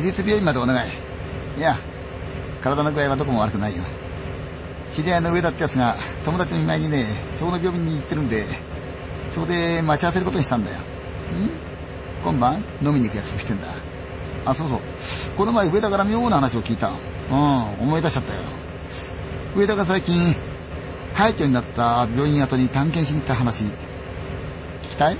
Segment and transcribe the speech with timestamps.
[0.00, 0.88] 私立病院までお願い。
[1.58, 1.76] いや、
[2.62, 3.82] 体の具合はどこも悪くないよ。
[4.88, 5.94] 知り合いの上田ってやつが
[6.24, 7.04] 友達の見舞いにね、
[7.34, 8.46] そこの病院に行ってるんで、
[9.30, 10.78] そこで待ち合わせることにしたんだよ。
[10.78, 10.82] ん？
[12.24, 13.66] 今晩飲みに行く約束してんだ。
[14.46, 14.80] あ、そうそう。
[15.36, 16.88] この前上田から妙な話を聞いた。
[16.88, 18.40] うん、思い出しちゃったよ。
[19.54, 20.34] 上田が最近、
[21.12, 23.70] 廃墟になった病院跡に探検しに行った話、聞
[24.82, 25.18] きたい？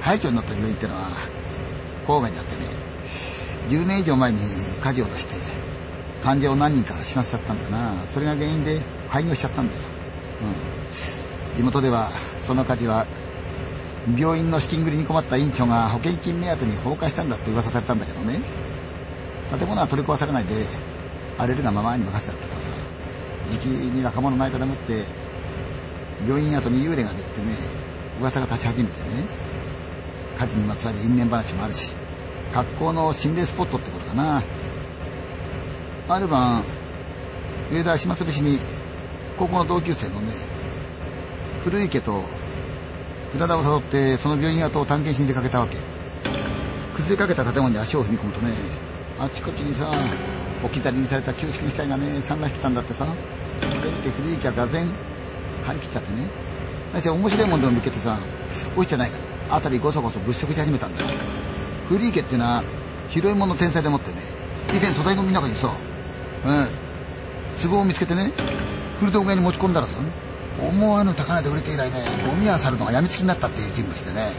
[0.00, 1.08] 廃墟になった病院ってのは、
[2.06, 2.66] 郊外にあってね、
[3.68, 4.38] 10年以上前に
[4.80, 5.34] 火事を出して、
[6.22, 8.04] 患者を何人か死なせちゃったんだな。
[8.08, 9.80] それが原因で廃業しちゃったんだよ。
[10.42, 11.56] うん。
[11.56, 13.06] 地元では、その火事は、
[14.16, 18.40] 病院の資金繰りに困った院長が保険金目当てに放火したんだって噂されたんだけどね。
[19.50, 20.66] 建物は取り壊されないで、
[21.38, 22.70] 荒れるがままに任せてあったからさ。
[23.48, 25.04] 時期に若者の間でもって、
[26.26, 27.54] 病院跡に幽霊が出てね、
[28.20, 29.39] 噂が立ち始めてね。
[30.36, 31.94] 火事にまつわる因縁話もあるし、
[32.52, 34.42] 格好の心霊スポットってことかな。
[36.08, 36.64] ある晩、
[37.70, 38.60] 上田島潰しに、
[39.38, 40.32] 高校の同級生のね、
[41.60, 42.24] 古池と
[43.32, 45.76] 船田を誘ってその病院跡を探検しに出かけたわけ。
[46.94, 48.54] 崩れかけた建物に足を踏み込むとね、
[49.18, 49.90] あちこちにさ、
[50.64, 53.06] 置き去りにされた旧式の機械がね、散乱してたんだってさ。
[53.60, 54.92] それって古池はがぜん
[55.64, 56.28] 張り切っちゃってね。
[56.92, 58.18] 何せ面白いもんでも見つけてさ、
[58.76, 61.08] 落ちてないから、あたりごそごそ物色し始めたんだよ。
[61.88, 62.64] 古池っていうのは、
[63.08, 64.18] 広いもの天才でもってね、
[64.72, 65.74] 以前粗大ゴミの中にさ、
[66.44, 66.68] うん。
[67.70, 68.32] 壺を見つけてね、
[68.98, 69.96] 古道具屋に持ち込んだらさ、
[70.60, 74.32] 思わぬ高値で売れて以来ね、ゴミ屋去るのが病みつきになったっていう人物でね、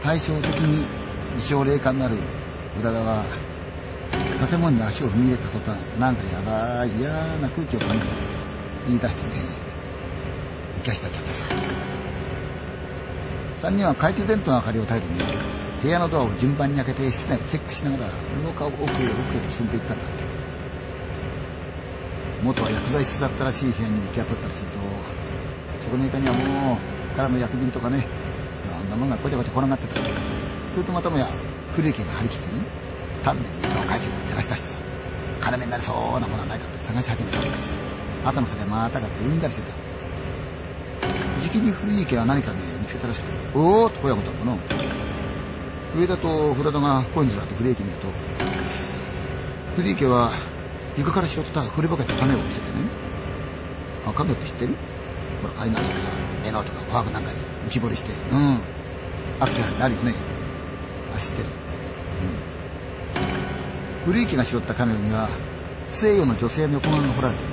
[0.00, 0.86] 対照的に
[1.34, 2.18] 自称霊感のある
[2.80, 3.24] 浦田は、
[4.48, 8.36] 建物に足を踏み入れた途端、なんかやばい嫌な空気を感じるって
[8.86, 9.32] 言い出してね、
[10.76, 11.97] 行かしたっちゃってさ。
[13.58, 15.14] 三人は懐中電灯の明かりを頼りに、
[15.82, 18.12] 部屋のドアを順番に開けて室内をチェックしながら、
[18.44, 20.24] 廊下を奥へ奥へと進んでいったんだって。
[22.44, 24.78] 元は薬剤師だったらしい部屋に行き当たったりすると、
[25.80, 28.06] そこの床にはもう、空の薬瓶とかね、
[28.64, 30.02] いろんなものがごちゃごちゃ転がってたり、
[30.70, 31.28] それとまたもや、
[31.72, 32.62] 古池が張り切ってね、
[33.24, 34.80] 丹念に床を海中を照らし出してさ、
[35.40, 37.56] 金目になりそうなものはないかって探し始めたんで、
[38.22, 39.87] 後の先はまたがってうんだりしてた。
[41.38, 44.58] じきに古池は何かね、見つけたらしくて、おーっと声がことったの。
[45.96, 48.08] 上田と古田が声にずらって古池見ると、
[49.76, 50.32] 古池は
[50.96, 52.74] 床から拾った古ぼけた亀を見せてね。
[54.06, 54.74] あ、亀って知ってる？
[55.40, 56.10] ほら、海岸とかさ、
[56.44, 58.60] 江ノとかパークなんかに浮き彫りして、うん。
[59.38, 60.12] アクセルになるよね。
[61.14, 61.48] あ、知ってる。
[64.04, 64.12] うん。
[64.12, 65.28] 古池が拾った亀には、
[65.88, 67.47] 西洋の女性の横顔が彫られてる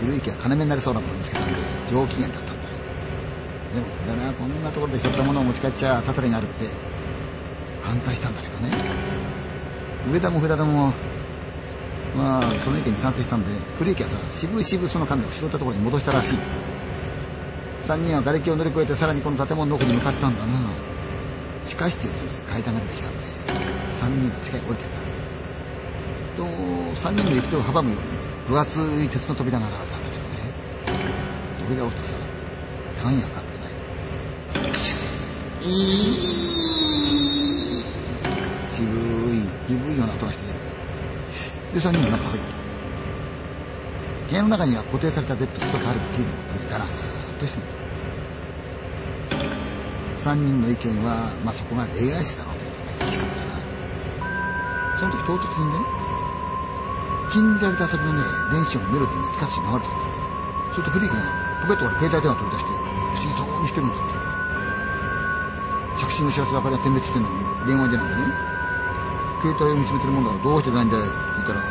[0.00, 0.06] ね。
[0.06, 1.58] 古池は金目になりそうなものを見つけたんで、
[1.90, 2.68] 上機嫌だったんだ。
[3.74, 6.68] でも、だな、こんなところで拾ったものを持ち帰っちゃ、たたりがあるって、
[7.82, 8.76] 反対したんだけどね。
[10.10, 10.92] 上田も札田も、
[12.16, 16.38] まあ、その意見に賛成したんで、古池はさ、渋い渋いその亀を拾ったところに戻したらしい。
[17.80, 20.74] 三人は瓦礫を乗り越えてさらにこの建物の奥に向かったんだな。
[21.62, 23.22] 地下室へついて階段が出てきたんで、
[23.92, 24.99] 三人が地下へ降りてった。
[26.40, 26.46] と、
[26.96, 27.94] 三人の行く手を阻む、
[28.46, 30.28] 分厚い鉄の扉が現れたんだけどね。
[31.58, 33.70] 扉を押すとさ、単やかってない。
[35.60, 35.70] い
[38.70, 40.44] 渋い、鈍いような音がして、
[41.74, 42.56] で、3人も中入った。
[44.30, 46.86] 部屋の中には固定されたベッドが一つあるっていうのもダメかな
[47.38, 47.66] としても。
[50.16, 53.32] 3人の意見は、まあ、そこが霊愛室だろうということが一致したな。
[54.94, 55.99] その時唐突にね、
[57.30, 60.04] 禁じられた遊びのね、電子音のメロディーが近くに流れてるんだ。
[60.74, 61.14] それとフリーが
[61.62, 64.14] ポケットから携帯電話取り出して、不思議そうにしてるんだって。
[65.98, 68.34] 着信の知らせばかりは点滅してんのに、電話に出ないんだよね。
[69.40, 71.62] 携帯を見つめてるもんだからどうしてないんだよって聞いたら、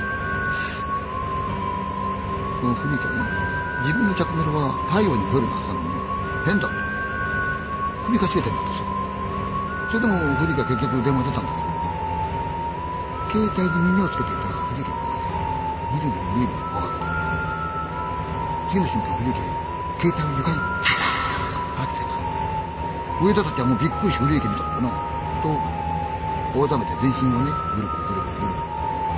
[2.62, 3.24] このフリーちゃんね、
[3.84, 5.88] 自分の着メロは太陽に吠えるはずなのに、
[6.46, 6.74] 変だと。
[8.08, 8.86] 首かしげてんだってさ。
[9.90, 11.62] それでもフリーが結局電話出たんだけ
[13.44, 14.49] ど、携帯に耳をつけていた
[15.90, 17.06] ね、みるみるみるみる怖がって。
[18.70, 19.42] 次の瞬間フリー家、
[19.98, 20.90] 携帯を床にガーッ
[21.76, 22.20] 叩きつけた。
[23.22, 23.52] 上田た。
[23.52, 24.64] ちはもうびっくりしてフリー家見た。
[24.64, 24.90] んだよな。
[25.42, 25.50] と、
[26.60, 28.70] 大ざめて全身をね、ブルブルブルブルブルブル、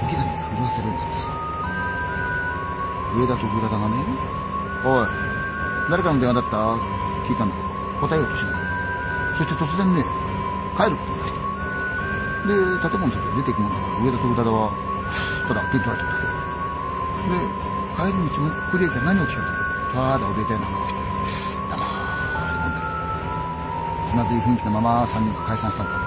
[0.08, 1.30] 時々震わせるんだってさ。
[3.16, 3.98] 上田と古田がね、
[4.86, 5.08] おい、
[5.90, 6.58] 誰からの電話だった。
[7.28, 7.46] 聞いた。
[7.46, 7.68] んだけど、
[8.00, 8.56] 答えようとしない。
[9.38, 10.04] そして突然ね、
[10.76, 11.42] 帰るって言い出した。
[12.48, 14.72] で、建物の外へ出ていくもんだから、上田と古田は、
[15.48, 15.54] た。
[15.54, 16.41] だ、ピン取られてるだけ。
[17.32, 17.48] で、
[17.96, 19.54] 帰り道もクリエイター何を聞かれた
[19.94, 21.00] ただ怯えたような顔して、
[21.70, 21.86] 黙
[22.52, 22.88] り飲んでる。
[24.08, 26.00] 気まずい雰囲気のまま3人が解散したんだっ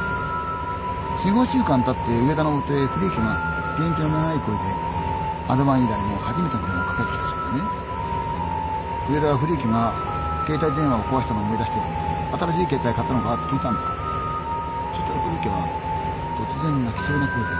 [1.22, 1.28] て。
[1.28, 3.38] 4、5週間経って上田の表へ古池が
[3.78, 4.62] 元気の長い声で
[5.48, 7.68] アドバン以来の初めての電話をかけてきたそうでね。
[9.08, 9.94] 上田は古池が
[10.46, 11.78] 携帯電話を壊したのを思い出して
[12.32, 13.82] 新しい携帯買ったのかって聞いたんだ。
[14.92, 15.68] そしたら古池は
[16.36, 17.50] 突然泣きそうな声で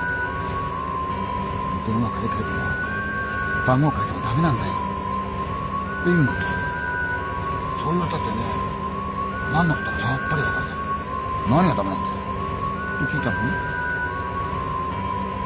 [1.87, 2.94] 電話買い替えても
[3.67, 4.73] 番号変えてもダメなんだよ。
[4.73, 6.41] って言うのと、
[7.83, 8.35] そう言われたってね、
[9.53, 10.77] 何のことかさっぱりわからない。
[11.49, 12.15] 何がダメなんだよ。
[13.05, 13.37] って聞いたの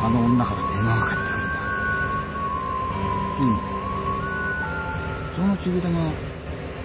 [0.01, 1.59] あの女から電話がかかってくるんだ。
[1.59, 1.67] って
[3.39, 3.69] 言うんだよ。
[5.35, 6.13] そのちぐだが、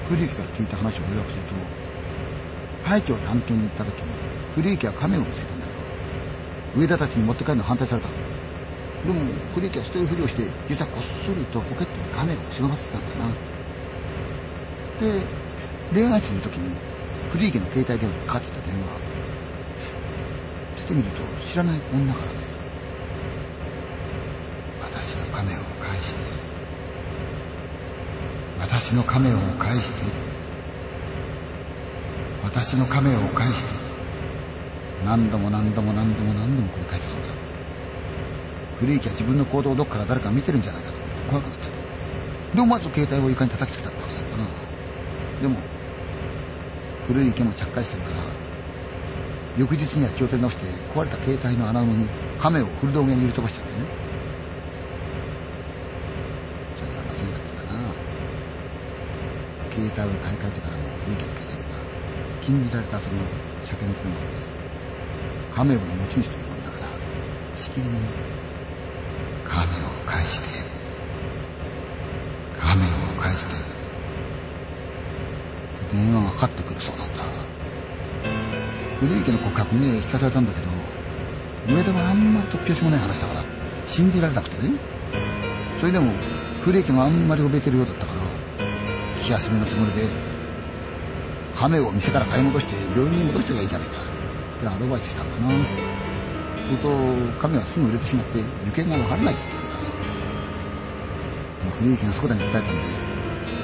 [0.08, 1.56] 古池から聞いた話を要約すると、
[2.84, 3.92] 廃墟を探検に行った時、
[4.54, 5.74] 古池は亀を見せたんだけ
[6.78, 8.23] ど、上田たちに持って帰るの反対された。
[9.06, 13.28] でも、古池は捨てるふりをして、実はこっそりとポケットに亀を忍ばせてたんですな。
[15.00, 15.26] で、
[15.94, 16.74] 恋愛する時に、
[17.30, 18.88] 古池の携帯電話にかかってきた電話。
[20.78, 22.38] 出てみると、知らない女からで、
[24.82, 26.22] 私の亀を返して、
[28.60, 30.04] 私の亀を返して、
[32.44, 33.70] 私の亀を返して、
[35.04, 37.53] 何度も何度も何度も何度も繰り返したそうだ。
[38.80, 41.68] 古池は自分の行動をどっから誰か見てるんじゃないかと思って怖くなった。
[42.56, 44.44] で、思わず携帯を床に叩きつけたわけなんだな。
[45.42, 45.58] でも、
[47.08, 48.18] 古い池も着火してるから、
[49.58, 50.66] 翌日には気を取り直して
[50.96, 52.10] 壊れた携帯の穴埋めに
[52.40, 53.86] 亀を古道芸に入れ飛ばしちゃってね。
[56.76, 57.94] それが間違いだったんだな。
[59.70, 61.78] 携帯を買い替えてからも古池の携帯には
[62.42, 63.22] 禁じられたその
[63.62, 64.38] 酒の気があって、
[65.54, 68.33] 亀をの持ち主というもんだから、しきりに
[69.44, 69.68] 亀を
[70.06, 70.48] 返して、
[72.60, 73.54] 亀を返して、
[75.92, 77.24] 電話がかかってくるそうなんだ。
[79.00, 83.46] 古池の告白ね、聞かされたんだけど、上田はあんまり突拍子もない話だから、
[83.86, 84.76] 信じられなくてね。
[85.80, 86.14] それでも、
[86.62, 88.22] 古池があんまり怯えてるようだったから、
[89.22, 90.08] 気休めのつもりで、
[91.56, 93.96] 亀を店から買い戻して病院に戻してがいいじゃないか。
[94.58, 95.83] ってアドバイスしたんだな。
[96.66, 96.90] すると、
[97.40, 99.74] 亀はすぐ売れてしまって、行方がわからないって言うんだ。
[101.66, 102.70] まあ、古池がそこだに訴えたんで、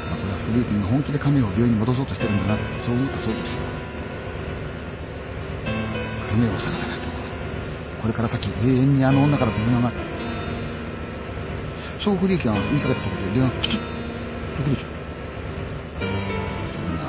[0.10, 3.62] まあ、これは古池が本気で亀を病院に戻そうとしてるんだな、そう思ったそうですよ。
[6.32, 7.10] 亀を探さないと、
[8.02, 9.92] これから先永遠にあの女から電話が。
[12.00, 13.80] そう古池が言いかけたところで電話プチッ
[14.56, 14.92] と来るじゃん。
[16.00, 16.06] そ
[16.80, 17.04] れが、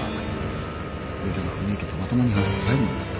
[1.25, 3.20] 上田が古池とまともに話した最後になった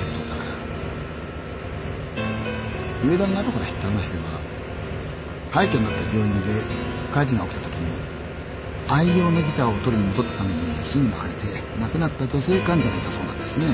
[0.00, 0.44] てるそうだか
[3.04, 4.40] 上田が後から知った話では
[5.50, 6.62] 廃墟になった病院で
[7.12, 8.02] 火事が起きた時に
[8.88, 13.66] 愛用のギターを取りに戻ったために火に巻かれて亡くなった女性患者がいたそうなんですね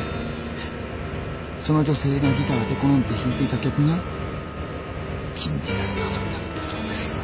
[1.61, 4.03] その女性がギターで好んで弾いていた曲が
[5.35, 5.87] 禁じられ
[6.55, 7.17] たそうですよ